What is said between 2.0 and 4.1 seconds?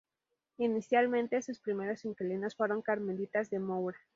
inquilinos fueron carmelitas de Moura.